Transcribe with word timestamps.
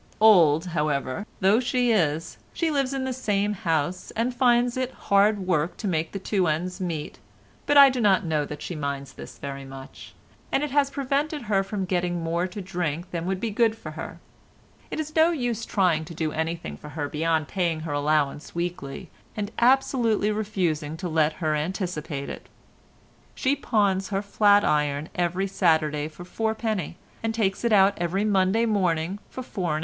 Old, 0.19 0.65
however, 0.65 1.27
though 1.41 1.59
she 1.59 1.91
is, 1.91 2.39
she 2.53 2.71
lives 2.71 2.91
in 2.91 3.03
the 3.03 3.13
same 3.13 3.53
house, 3.53 4.09
and 4.15 4.33
finds 4.33 4.75
it 4.75 4.89
hard 4.93 5.45
work 5.45 5.77
to 5.77 5.87
make 5.87 6.11
the 6.11 6.17
two 6.17 6.47
ends 6.47 6.81
meet, 6.81 7.19
but 7.67 7.77
I 7.77 7.91
do 7.91 8.01
not 8.01 8.25
know 8.25 8.43
that 8.45 8.63
she 8.63 8.73
minds 8.75 9.13
this 9.13 9.37
very 9.37 9.63
much, 9.63 10.15
and 10.51 10.63
it 10.63 10.71
has 10.71 10.89
prevented 10.89 11.43
her 11.43 11.61
from 11.61 11.85
getting 11.85 12.23
more 12.23 12.47
to 12.47 12.61
drink 12.63 13.11
than 13.11 13.27
would 13.27 13.39
be 13.39 13.51
good 13.51 13.77
for 13.77 13.91
her. 13.91 14.19
It 14.89 14.99
is 14.99 15.15
no 15.15 15.29
use 15.29 15.67
trying 15.67 16.03
to 16.05 16.15
do 16.15 16.31
anything 16.31 16.77
for 16.77 16.89
her 16.89 17.07
beyond 17.07 17.47
paying 17.47 17.81
her 17.81 17.93
allowance 17.93 18.55
weekly, 18.55 19.11
and 19.37 19.51
absolutely 19.59 20.31
refusing 20.31 20.97
to 20.97 21.07
let 21.09 21.33
her 21.33 21.53
anticipate 21.53 22.27
it. 22.27 22.49
She 23.35 23.55
pawns 23.55 24.09
her 24.09 24.23
flat 24.23 24.65
iron 24.65 25.09
every 25.13 25.45
Saturday 25.45 26.07
for 26.07 26.23
4d., 26.25 26.95
and 27.21 27.35
takes 27.35 27.63
it 27.63 27.71
out 27.71 27.93
every 27.97 28.25
Monday 28.25 28.65
morning 28.65 29.19
for 29.29 29.43
4.5d. 29.43 29.79